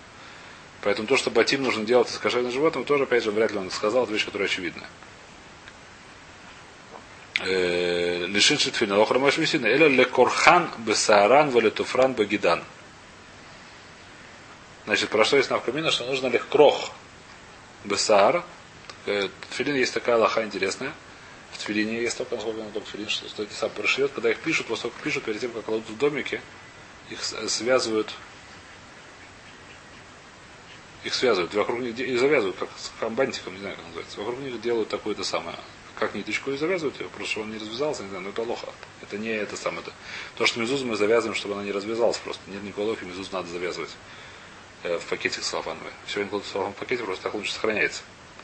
[0.82, 3.72] Поэтому то, что батим нужно делать из кошерного животного, тоже, опять же, вряд ли он
[3.72, 4.88] сказал, это вещь, которая очевидна.
[7.40, 12.64] Э, Лишин шитфина, лохрамаш висина, эля лекорхан бесааран валетуфран багидан.
[14.92, 16.92] Значит, про что есть навкамина, что нужно легкрох
[17.86, 18.44] бесаар.
[19.06, 20.92] Тфилин есть такая лоха интересная.
[21.54, 24.40] В Тфилине есть только, насколько он только Тфилин, что, что эти сам прошьет, когда их
[24.40, 26.42] пишут, того, как пишут, перед тем, как кладут в домике,
[27.10, 28.14] их связывают
[31.06, 34.20] их связывают, вокруг них и завязывают, как с бантиком, не знаю, как называется.
[34.20, 35.56] Вокруг них делают такое-то самое.
[35.98, 38.68] Как ниточку и завязывают ее, просто чтобы он не развязался, не знаю, но это лоха.
[39.02, 39.84] Это не это самое.
[39.84, 39.94] Это.
[40.36, 42.42] То, что мезузу мы завязываем, чтобы она не развязалась просто.
[42.52, 43.92] Нет никакой лохи, мезузу надо завязывать.
[44.84, 45.92] Э, в пакете целлофановый.
[46.08, 48.02] Сегодня кладут целлофан в пакете, просто так лучше сохраняется.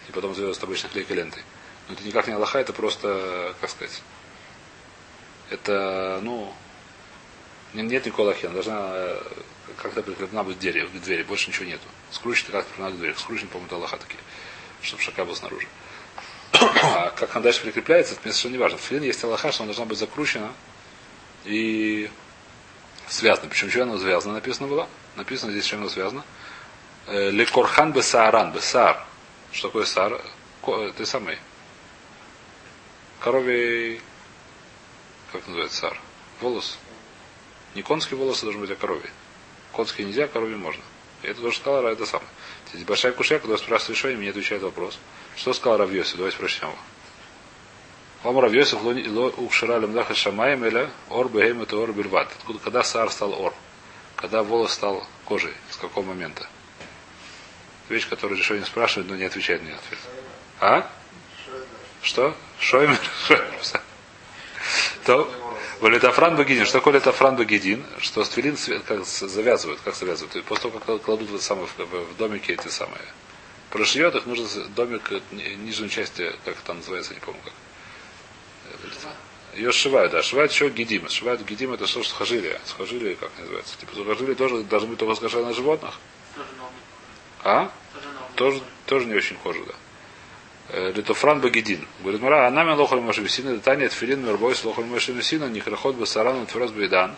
[0.08, 1.44] И потом завязывают обычной клейкой лентой.
[1.88, 4.02] Но это никак не Аллаха, это просто, как сказать,
[5.50, 6.54] это, ну,
[7.74, 9.22] нет никакой Аллахи, она должна э,
[9.78, 11.88] как-то прикреплена быть двери, к двери, больше ничего нету.
[12.12, 13.14] Скручена как-то прикреплена к двери.
[13.18, 14.20] Скручен, по-моему, Аллаха такие,
[14.82, 15.68] чтобы шака был снаружи.
[16.52, 18.78] а как она дальше прикрепляется, это совершенно не важно.
[18.78, 20.52] В филин есть Аллаха, что она должна быть закручена
[21.46, 22.12] и
[23.08, 23.50] связана.
[23.50, 24.88] Причем чего она связана, написано было?
[25.18, 26.24] Написано здесь, чем оно связано.
[27.08, 29.04] Э, Лекорхан бесааран, бесаар.
[29.52, 30.22] Что такое саар?
[30.96, 31.40] Ты самый.
[33.20, 34.00] Коровий,
[35.32, 36.00] как называется саар?
[36.40, 36.78] Волос.
[37.74, 39.10] Не конский волос должен быть, а коровий.
[39.72, 40.84] Конский нельзя, коровий можно.
[41.24, 42.30] Это тоже сказал, это самое.
[42.72, 45.00] Здесь большая кушая, когда спрашивает решение, мне отвечает вопрос.
[45.36, 46.16] Что сказал Равьоси?
[46.16, 46.78] Давайте прочтем его.
[48.24, 52.30] Омар Йосиф ло укшира лемдаха шамаем или ор бегем это ор бирват.
[52.40, 53.54] Откуда, когда сар стал ор?
[54.18, 55.54] Когда волос стал кожей?
[55.70, 56.48] С какого момента?
[57.88, 60.00] Вещь, которую решение спрашивает, но не отвечает мне ответ.
[60.60, 60.90] А?
[62.02, 62.36] Что?
[62.60, 63.00] Шоймер?
[65.06, 65.32] То,
[65.80, 66.66] Валитофран Багидин.
[66.66, 67.86] Что такое литофран Багидин?
[68.00, 70.44] Что стфилин как завязывают, как завязывают.
[70.46, 73.02] После того, как кладут в, самые, в, домике эти самые.
[73.70, 77.54] Прошьет их, нужно домик нижней части, как это называется, не помню как.
[79.56, 81.10] Ее сшивают, да, сшивают еще гидим.
[81.10, 82.60] Сшивают гидим это что, схожили.
[82.66, 83.78] Схожили, как называется.
[83.78, 85.96] Типа схожили тоже должны быть только скажи на животных.
[87.44, 87.72] А?
[88.36, 89.74] Тоже, тоже не очень кожа, да.
[90.90, 91.88] Литофран Багидин.
[92.02, 97.16] Говорит, Мара, а нами лохаль машевисина, Таня, Тфилин, Мербойс, лохаль машевисина, Нихрахот, Басаран, Тфирос, Бейдан.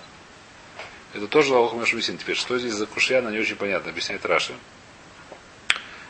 [1.13, 2.17] Это тоже лохаль машевисин.
[2.17, 4.53] Теперь, что здесь за кушьяна, не очень понятно, объясняет Раши.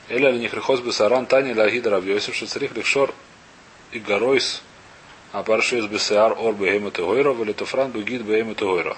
[0.09, 3.13] Эля Нихрахот, Басаран, Таня, Лагид, Равьосиф, Шацарих, Лихшор,
[3.91, 4.61] и Гаройс,
[5.31, 8.97] а паршис бесар ор бегема тегойра, валитофран бегид бегема тегойра.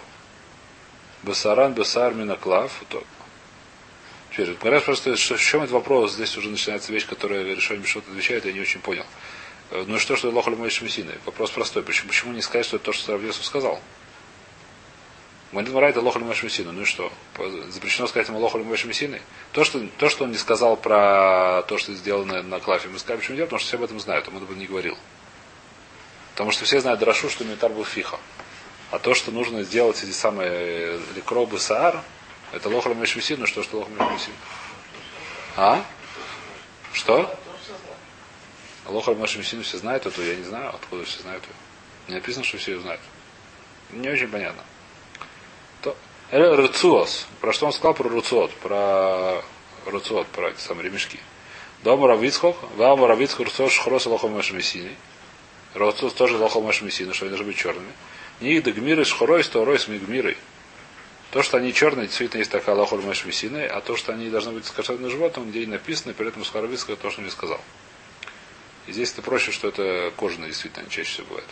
[1.24, 2.84] Басаран бесар минаклав.
[4.32, 8.12] Теперь, говорят просто, что, в чем этот вопрос, здесь уже начинается вещь, которая решение что-то
[8.12, 9.06] отвечает, я не очень понял.
[9.72, 11.14] Ну и что, что лохали мой шмесины?
[11.26, 11.84] Вопрос простой.
[11.84, 13.82] Почему, почему не сказать, что это то, что Равьесов сказал?
[15.52, 16.72] Манит Мара это лохали мой шмесины.
[16.72, 17.12] Ну и что?
[17.70, 19.22] Запрещено сказать ему лохали мой шмесины?
[19.52, 23.20] То что, то, что он не сказал про то, что сделано на клафе, мы сказали,
[23.20, 24.98] почему делать, потому что все об этом знают, он об этом не говорил.
[26.32, 28.20] Потому что все знают Драшу, что Митар был фиха.
[28.92, 32.02] А то, что нужно сделать эти самые ликробы саар,
[32.52, 34.34] это лохар мешмисин, ну что, что лохар мешмисин?
[35.56, 35.84] А?
[36.94, 37.34] Что?
[38.86, 41.54] Лохар мешмисин все знают это, я не знаю, откуда все знают ее.
[42.10, 43.02] Не написано, что все ее знают.
[43.92, 44.64] Не очень понятно.
[45.82, 45.96] То,
[46.32, 47.28] Руцуос.
[47.40, 48.54] Про что он сказал про Руцуот?
[48.56, 49.42] Про
[49.86, 51.20] Руцуот, про эти самые ремешки.
[51.84, 54.96] Дома Равицхок, Вама Равицхок, Руцуот, Шхрос, Лохар Мешмисини.
[55.74, 57.92] Руцуот тоже Лохар Мешмисини, что они должны быть черными.
[58.42, 60.38] Не их дагмиры, Шхорой, Сторой, с Мигмирой.
[61.32, 64.66] То, что они черные, действительно есть такая лохоль мэшвисины, а то, что они должны быть
[64.66, 67.62] скошерным животным, где и написано, при этом схаровицкое то, что не сказал.
[68.88, 71.48] И здесь это проще, что это кожаные, действительно, чаще всего бывает.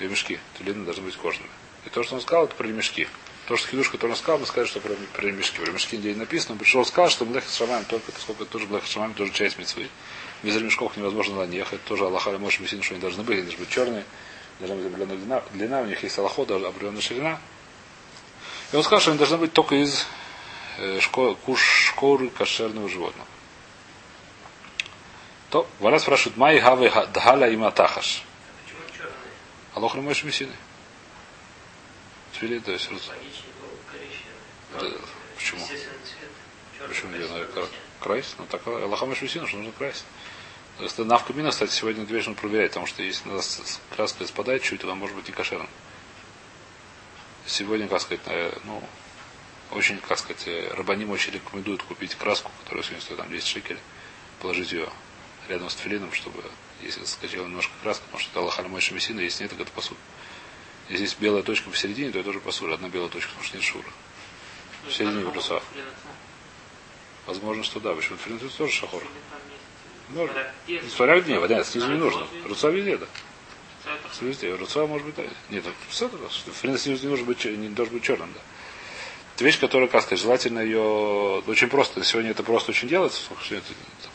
[0.00, 1.52] Ремешки, тулины должны быть кожаными.
[1.86, 3.06] И то, что он сказал, это про ремешки.
[3.46, 5.58] То, что хидуш, который он сказал, мы сказали, что про, про ремешки.
[5.58, 6.54] Про ремешки нигде не написано.
[6.54, 9.88] Он пришел сказал, что Млех Шамаем только, поскольку тоже Млех Шамаем тоже часть мецвы.
[10.42, 11.72] Без ремешков невозможно на них.
[11.72, 13.34] Это тоже Аллаха Мош Мессин, что они должны быть.
[13.34, 14.04] Они должны быть черные.
[14.58, 15.42] Должна быть определенная длина.
[15.52, 15.80] длина.
[15.82, 17.38] У них есть Аллахот, определенная ширина.
[18.72, 20.06] И он сказал, что они должны быть только из
[20.78, 23.26] э, шко, куш, шкуры кошерного животного.
[25.50, 28.22] То, Вара спрашивает, Май хавы дхаля има тахаш.
[29.74, 30.52] Аллах можешь мессины.
[32.38, 32.88] Твили, то есть,
[35.36, 35.66] почему?
[36.88, 37.48] Почему я знаю,
[38.00, 38.34] крайс?
[38.38, 40.04] Ну, так, Аллаха можешь мессину, что нужно крайс.
[40.80, 43.28] Это навка мина, кстати, сегодня две нужно проверять, потому что если
[43.94, 45.68] краска спадает чуть, то она может быть не кошерна
[47.50, 48.20] сегодня, как сказать,
[48.64, 48.82] ну,
[49.70, 53.80] очень, как сказать, рабаним очень рекомендуют купить краску, которая сегодня стоит там 10 шекелей,
[54.40, 54.88] положить ее
[55.48, 56.42] рядом с тфилином, чтобы,
[56.82, 59.98] если скачала немножко краска, потому что это Аллахаля Мойша Мессина, если нет, так это посуд.
[60.88, 63.66] Если есть белая точка посередине, то это тоже посуда, одна белая точка, потому что нет
[63.66, 63.92] шура.
[64.86, 65.62] В середине руца.
[67.30, 67.94] Возможно, что да.
[67.94, 69.04] Почему тфилин тут тоже шахор?
[70.08, 70.34] Можно.
[70.88, 72.26] Смотря где, вода, снизу не нужно.
[72.44, 73.06] Руца везде, да.
[74.20, 74.52] Везде.
[74.56, 75.22] Руца может быть, да.
[75.48, 78.40] Нет, в принципе, не должен быть, не должен быть черным, да.
[79.36, 82.02] Это вещь, которая, как сказать, желательно ее очень просто.
[82.02, 83.20] Сегодня это просто очень делается.
[83.22, 83.66] Что это,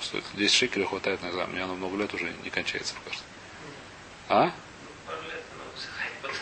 [0.02, 3.24] стоит 10 шекелей хватает, знаю, у меня оно много лет уже не кончается, кажется.
[4.28, 4.52] А?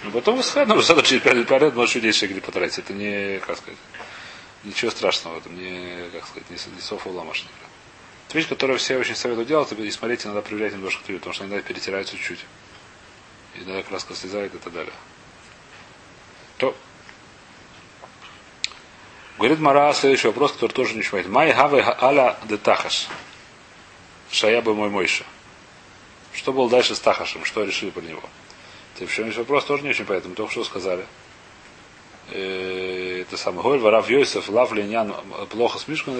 [0.03, 2.79] Ну, потом высыхает, но высыхает через 5 лет, можешь 10 шекелей потратить.
[2.79, 3.77] Это не, как сказать,
[4.63, 7.69] ничего страшного в этом, не, как сказать, не, не софа ламаш, например.
[8.27, 11.61] Это вещь, которую все очень советуют делать, и смотреть, иногда проверять немножко потому что иногда
[11.61, 12.45] перетираются чуть-чуть
[13.55, 14.93] иногда краска слезает и так далее.
[16.57, 16.75] То.
[19.37, 21.27] Говорит Мара следующий вопрос, который тоже не понимает.
[21.27, 23.07] Май хавы аля де тахаш.
[24.31, 25.25] Шая бы мой мойша.
[26.33, 27.45] Что было дальше с Тахашем?
[27.45, 28.23] Что решили про него?
[28.97, 30.33] Ты причем есть вопрос тоже не очень понятно.
[30.33, 31.05] Только что сказали.
[33.33, 33.63] Э, это самое.
[33.63, 35.13] Голь Варав Йосиф, Лав Ленян,
[35.49, 36.15] плохо с Мишком,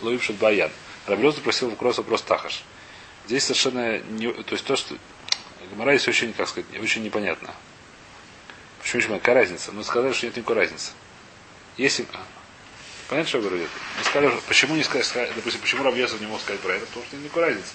[0.00, 0.70] Луипшит Баян.
[1.06, 2.62] Рабелез спросил вопрос вопрос Тахаш.
[3.26, 4.96] Здесь совершенно не, то есть то, что
[5.72, 7.50] Гмара есть очень, как сказать, очень непонятно.
[8.80, 9.72] Почему, почему какая разница?
[9.72, 10.92] Мы сказали, что нет никакой разницы.
[11.76, 12.06] Если.
[13.08, 13.66] Понятно, что я говорю?
[13.98, 16.86] Мы сказали, почему не сказать, допустим, почему Равьесов не мог сказать про это?
[16.86, 17.72] Потому что никакой разницы.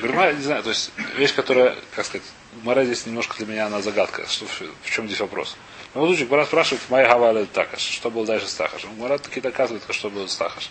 [0.00, 2.26] Гмара, не знаю, то есть вещь, которая, как сказать,
[2.62, 4.26] Гмара здесь немножко для меня она загадка.
[4.28, 5.56] Что, в чем здесь вопрос?
[5.94, 8.94] Но вот случае Гмара спрашивает, Майя Гаваля Такаш, что было дальше с Тахашем?
[8.96, 10.70] Гмара таки доказывает, что было с Тахашем.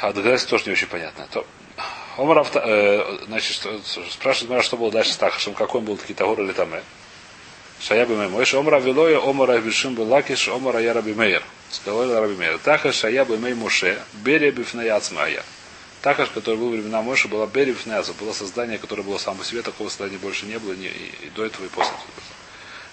[0.00, 1.26] А доказательство тоже не очень понятно.
[1.30, 1.46] То
[2.16, 3.66] Омар э, значит,
[4.10, 6.52] спрашивает Мара, что было дальше с Тахашем, какой он был таки Тагор или
[7.80, 8.06] Таме.
[8.06, 11.42] Шаяби Мэй Омара Вилоя, Омара Бишим Белакиш, Омара Яраби Мейер.
[11.70, 12.58] Сказал Раби Мейер.
[12.58, 15.42] Тахаш Шаяби Мэй Моше, Берия Бифнаяц Майя.
[16.02, 18.10] Тахаш, который был во времена Моше, была Берия Бифнаяц.
[18.10, 21.30] Было создание, которое было само по себе, такого создания больше не было ни, и, и
[21.34, 22.04] до этого, и после этого.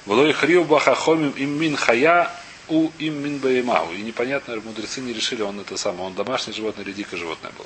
[0.06, 2.32] Вылой Хриу Бахахомим им мин хая
[2.68, 3.92] у им мин баимау.
[3.94, 7.66] И непонятно, мудрецы не решили, он это самое, он домашнее животное или дикое животное был.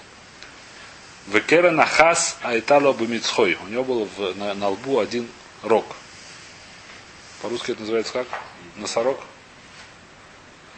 [1.27, 3.57] Векера нахас айтало бумицхой.
[3.63, 5.27] У него был в- на, на лбу один
[5.63, 5.85] рог.
[7.41, 8.27] По-русски это называется как?
[8.77, 9.19] Носорог?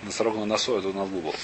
[0.04, 1.36] Носорог на носу, это на лбу был.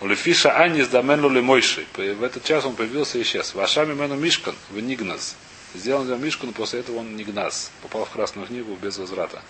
[0.00, 1.86] У Лефиша Анис Дамену Лемойши.
[1.94, 3.54] В этот час он появился и исчез.
[3.54, 5.36] Вашами Мену Мишкан в Нигназ.
[5.74, 7.70] Сделал для Мишку, но после этого он Нигназ.
[7.82, 9.42] Попал в Красную книгу без возврата.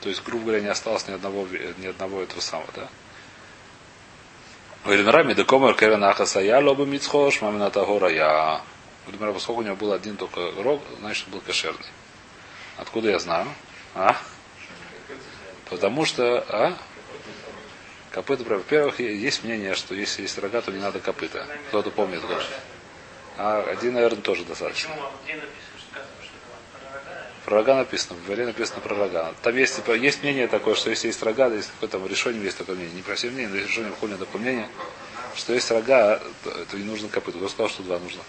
[0.00, 1.46] То есть, грубо говоря, не осталось ни одного,
[1.78, 2.88] ни одного этого самого, да?
[4.86, 8.62] Вельмарами декомер керенаха сая лоба мицхош мамина тагора я.
[9.06, 11.86] Вельмара, поскольку у него был один только рог, значит, был кошерный.
[12.78, 13.46] Откуда я знаю?
[13.94, 14.16] А?
[15.68, 16.78] Потому что, а?
[18.10, 21.46] Копыта, во-первых, есть мнение, что если есть рога, то не надо копыта.
[21.68, 22.46] Кто-то помнит тоже.
[23.36, 24.90] А один, наверное, тоже достаточно.
[27.44, 27.76] Про рога?
[27.76, 29.32] Написано, в Варе написано про рога.
[29.42, 32.58] Там есть, типа, есть мнение такое, что если есть рога, да есть какое-то решение, есть
[32.58, 32.96] такое мнение.
[32.96, 34.68] Не про все мнения, но есть решение входит такое мнение,
[35.36, 37.38] что есть рога, то, то не нужно копыта.
[37.38, 38.22] Кто сказал, что два нужно?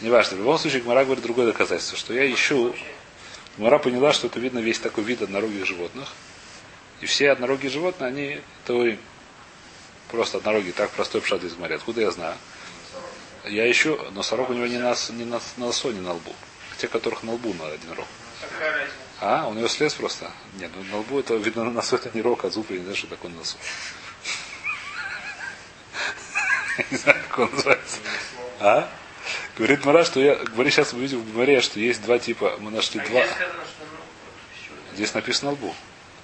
[0.00, 0.36] Не важно.
[0.36, 2.74] В любом случае, Гмара говорит другое доказательство, что я ищу.
[3.56, 6.08] Гмара поняла, что это видно весь такой вид однорогих животных.
[7.00, 8.98] И все однорогие животные, они таурим.
[10.10, 11.74] Просто однорогие, так простой пшат из Гмари.
[11.74, 12.36] Откуда я знаю?
[13.44, 16.34] Я ищу, носорог у него не на, не на, на носу, не на лбу.
[16.78, 18.06] Те, которых на лбу на один рог.
[19.20, 20.30] А, у него слез просто.
[20.58, 22.82] Нет, ну на лбу это видно на носу, это не рог, а зуб, я не
[22.82, 23.56] знаю, что такое на носу.
[26.90, 27.98] Не знаю, как он называется.
[28.58, 28.88] А?
[29.60, 30.36] Говорит Мара, что я.
[30.36, 32.56] Говорит, сейчас мы видим в Гмаре, что есть два типа.
[32.60, 33.26] Мы нашли А два.
[33.26, 34.94] сказано, что ну?
[34.94, 35.74] Здесь написано на лбу.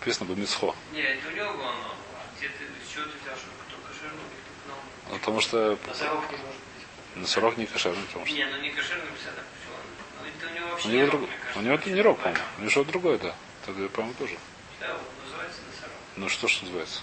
[0.00, 0.74] Написано Бамицхо.
[0.92, 1.94] Не, это у него оно.
[2.38, 4.24] Где ты, чего ты взял, что только кошерный,
[4.66, 5.18] на лбу?
[5.18, 7.16] Потому что Носорог не может быть.
[7.16, 8.34] носорог не кошерный, потому что.
[8.34, 9.76] Не, ну не кошерный писано, почему?
[10.22, 11.30] Ну это у него вообще У не него, рог, друг...
[11.30, 11.58] кажется.
[11.58, 12.40] у него это не рог, по-моему.
[12.56, 13.34] У него что-то другое, да.
[13.66, 14.36] Тогда, по-моему, тоже.
[14.80, 15.92] Да, он называется носорог.
[16.16, 17.00] Ну что ж называется?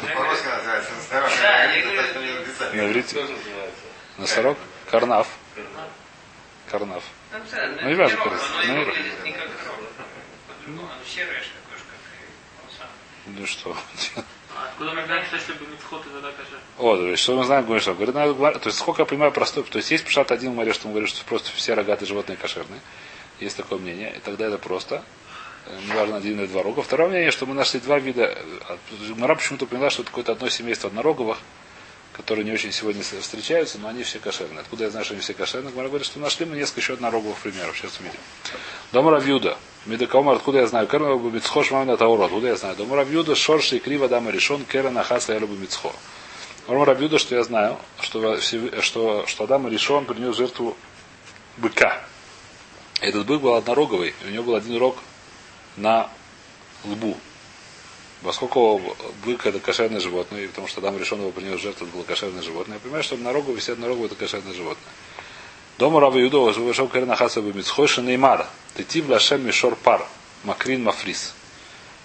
[0.00, 1.30] По-русски называется носорог.
[1.42, 2.76] Да, я говорю, не написали.
[2.80, 3.26] На иврите.
[4.16, 4.56] Носорог?
[4.90, 5.28] Карнав.
[6.70, 7.02] Карнав.
[7.32, 8.82] Ну, Ну, ну, и важно, не оно и Ну,
[9.24, 9.48] и не как
[11.06, 11.84] серое, же такое же.
[13.26, 13.76] Ну что?
[14.56, 16.58] А откуда мы знаем, что если бы Митхот и тогда кошер?
[16.78, 19.32] О, то есть, что мы знаем, говорит, что говорит, надо то есть, сколько я понимаю,
[19.32, 22.06] простой, то есть, есть пшат один в море, что он говорит, что просто все рогатые
[22.08, 22.80] животные кошерные.
[23.40, 25.02] Есть такое мнение, и тогда это просто.
[25.66, 26.82] Э, Неважно, один или два рога.
[26.82, 28.36] Второе мнение, что мы нашли два вида.
[28.68, 28.76] э,
[29.16, 31.38] Мара почему-то поняла, что это какое-то одно семейство однороговых,
[32.14, 34.60] которые не очень сегодня встречаются, но они все кошерные.
[34.60, 35.74] Откуда я знаю, что они все кошерные?
[35.74, 37.76] Мара говорит, что нашли мы несколько еще однороговых примеров.
[37.76, 38.18] Сейчас увидим.
[38.92, 39.58] Дом Равьюда.
[39.86, 40.86] Медакомар, откуда я знаю?
[40.86, 42.26] Керна бы Мицхо Шмамина Таурот.
[42.26, 42.76] Откуда я знаю?
[42.76, 45.92] Дом Равьюда, Шорши и Крива Дама решен, Керна Хаса Элюбу Мицхо.
[46.68, 50.76] Дом Равьюда, что я знаю, что, что, что Адам решен принес жертву
[51.56, 52.00] быка.
[53.00, 54.96] Этот бык был однороговый, и у него был один рог
[55.76, 56.08] на
[56.84, 57.16] лбу.
[58.24, 58.80] Поскольку
[59.24, 62.42] бык это кошерное животное, и потому что Адам решен его принес жертву, это было кошерное
[62.42, 64.92] животное, я понимаю, что однороговый, все однороговые это кошерное животное.
[65.76, 68.48] Дома Рава Юдова, вышел Карина Хасаба Мицхойша Неймара.
[68.76, 70.06] Тетив Лашем Мишор Пар.
[70.44, 71.34] Макрин Мафрис.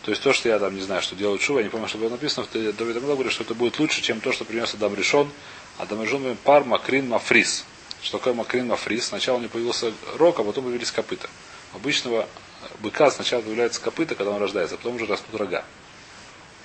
[0.03, 1.97] То есть то, что я там не знаю, что делают шува, я не помню, что
[1.97, 4.95] было написано, в Давид Амела говорит, что это будет лучше, чем то, что принес Адам
[4.95, 5.29] Решон.
[5.77, 7.65] Адам Решон пар Макрин Мафрис.
[8.01, 9.07] Что такое Макрин Мафрис?
[9.07, 11.29] Сначала у него появился рог, а потом появились копыта.
[11.73, 12.27] Обычного
[12.79, 15.63] быка сначала появляется копыта, когда он рождается, а потом уже растут рога.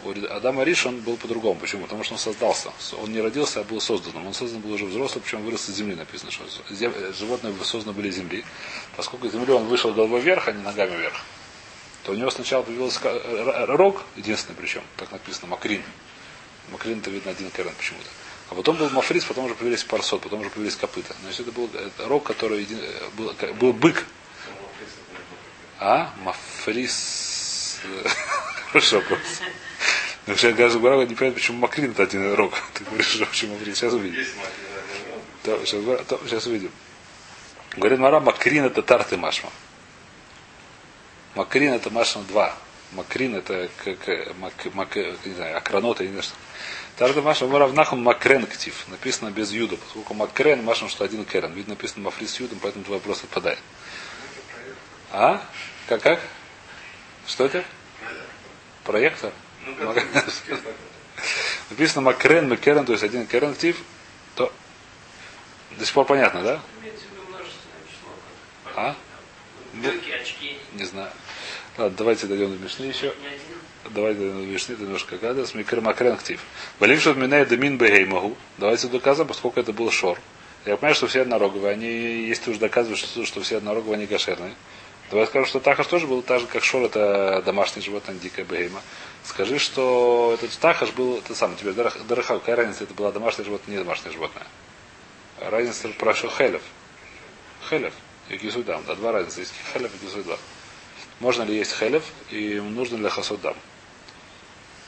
[0.04, 1.58] У Адама Риш он был по-другому.
[1.58, 1.82] Почему?
[1.84, 2.70] Потому что он создался.
[3.00, 4.26] Он не родился, а был созданным.
[4.26, 8.08] Он создан был уже взрослый, причем вырос из земли, написано, что э, животные созданы были
[8.08, 8.44] из земли.
[8.96, 11.16] Поскольку из земли он вышел головой вверх, а не ногами вверх,
[12.02, 15.82] то у него сначала появился р- р- рог, единственный причем, так написано, Макрин.
[16.70, 18.08] Макрин это видно один керен почему-то.
[18.50, 21.16] А потом был мафрис, потом уже появились парсот, потом уже появились копыта.
[21.22, 24.04] Значит, это был э, рог, который един- э, был, был бык.
[25.80, 26.12] А?
[26.22, 27.80] Мафрис.
[28.68, 29.44] Хорошо просто.
[30.26, 32.54] Но сейчас даже Гурава не понимает, почему Макрин это один рог.
[32.74, 33.74] Ты говоришь, почему Макрин.
[33.74, 34.24] Сейчас увидим.
[35.44, 36.70] Сейчас, Гура- то, сейчас увидим.
[37.76, 39.50] Говорит Мара, Макрин это тарты машма.
[41.34, 42.56] Макрин это машма 2.
[42.92, 46.34] Макрин это как мак, мак, не знаю, не знаю что.
[46.96, 48.86] Тарты машма Мара нахум макрен ктив.
[48.88, 49.76] Написано без юда.
[49.76, 51.52] Поскольку макрен машма, что один керен.
[51.52, 53.58] Видно, написано мафрис с юдом, поэтому твой вопрос отпадает.
[55.10, 55.42] А?
[55.88, 56.20] Как как?
[57.26, 57.64] Что это?
[58.84, 59.32] Проектор?
[59.66, 60.04] Мак-
[61.70, 63.78] Написано Макрен, Макерен, то есть один Керен ктив,
[64.34, 64.52] то
[65.78, 66.60] До сих пор понятно, да?
[68.76, 68.94] А?
[70.20, 71.10] Очки, Не знаю.
[71.76, 73.12] Ладно, давайте дойдем до Мишны еще.
[73.90, 75.54] Давайте дойдем до Мишны, это немножко гадас.
[75.54, 76.40] Микр макрен ктив.
[76.78, 78.36] Валим что минает демин бегеймагу.
[78.58, 80.18] Давайте доказываем, поскольку это был шор.
[80.64, 81.72] Я понимаю, что все однороговые.
[81.72, 84.54] Они, если уж доказывают, что, что все однороговые, они кошерные.
[85.10, 88.82] Давай скажу, что тахаш тоже был так же, как шор, это домашнее животное, дикая бегейма.
[89.24, 93.76] Скажи, что этот тахаш был, это сам, тебе дараха, какая разница, это было домашнее животное,
[93.76, 94.46] не домашнее животное.
[95.40, 96.62] Разница про хелев.
[97.68, 97.92] Хелев
[98.28, 98.82] и кисудам.
[98.86, 99.40] Да, два разницы.
[99.40, 100.38] Есть хелев и кисудам.
[101.20, 103.56] Можно ли есть хелев и нужно ли хасудам?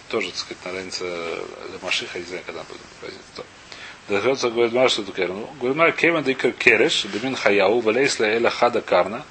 [0.09, 3.45] Тоже, так сказать, разница для машиха, не знаю, когда будет разница.
[4.09, 5.27] Дохрется говорит Мар, что такое.
[5.29, 9.25] Ну, говорит Мар, кевен дикер кереш, демин хаяу, валейсля эля хада карна,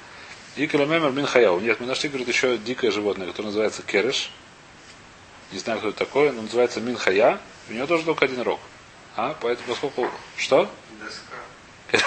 [0.56, 1.60] и киломемер мин хаяу.
[1.60, 4.30] Нет, мы нашли, говорит, еще дикое животное, которое называется кереш.
[5.52, 7.38] Не знаю, кто это такое, но называется мин хая.
[7.68, 8.60] У него тоже только один рог.
[9.16, 10.10] А, поэтому, поскольку...
[10.36, 10.70] Что?
[11.00, 12.06] Доска.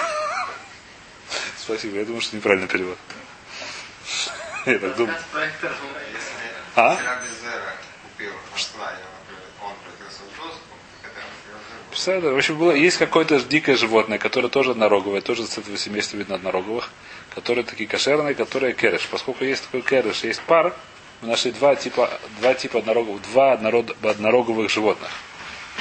[1.58, 2.98] Спасибо, я думаю, что неправильный перевод.
[4.66, 5.16] Я так думаю.
[6.76, 6.98] А?
[11.92, 16.36] В общем, было, есть какое-то дикое животное, которое тоже однороговое, тоже с этого семейства видно
[16.36, 16.90] однороговых,
[17.34, 19.06] которые такие кошерные, которые кереш.
[19.10, 20.74] Поскольку есть такой кереш, есть пар,
[21.22, 25.10] мы нашли два типа, два типа однороговых, два однород- однороговых животных.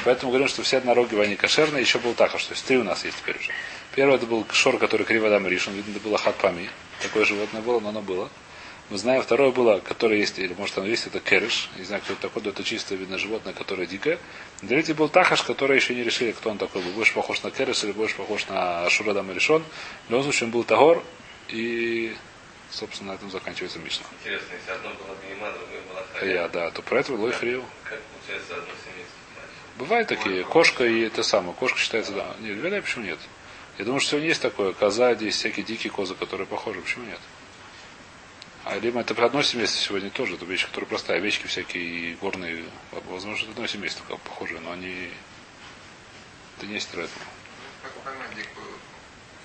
[0.05, 2.43] Поэтому говорим, что все однороговые, они кошерные, еще был також.
[2.45, 3.51] То есть три у нас есть теперь уже.
[3.95, 6.69] Первый это был шор, который криводам ришен, видно, это было хатпами.
[7.01, 8.29] Такое животное было, но оно было.
[8.89, 11.69] Мы знаем, второе было, которое есть, или может оно есть, это кереш.
[11.77, 14.17] Не знаю, кто это такой, но это чисто видно животное, которое дикое.
[14.67, 16.91] Третий был тахаш, который еще не решили, кто он такой был.
[16.91, 19.63] Больше похож на кереш или больше похож на шурадам шон.
[20.07, 21.03] В любом случае, он был тагор.
[21.51, 22.15] И,
[22.69, 24.05] собственно, на этом заканчивается Мишна.
[24.19, 26.33] Интересно, если одно было Бейма, другое было Хая.
[26.33, 27.65] Я, да, то про это лой хрил.
[27.83, 29.15] Как получается одно семейство?
[29.77, 30.43] Бывают такие.
[30.43, 31.53] Кошка и это самое.
[31.53, 32.35] Кошка считается, да.
[32.39, 33.19] Нет, вероятно, почему нет?
[33.77, 34.73] Я думаю, что сегодня есть такое.
[34.73, 36.81] Коза, здесь всякие дикие козы, которые похожи.
[36.81, 37.19] Почему нет?
[38.65, 40.35] А либо это одно семейство сегодня тоже.
[40.35, 41.17] Это вещи, которые простые.
[41.17, 42.65] Овечки всякие и горные.
[42.91, 45.09] Возможно, это одно семейство как похожее, но они...
[46.57, 47.09] Это не есть рэп.
[47.81, 48.67] как поймать дикую,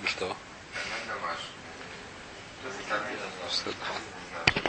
[0.06, 0.36] что?
[0.74, 1.53] она домашняя.
[2.64, 4.63] Что- Не знаю, пока нет.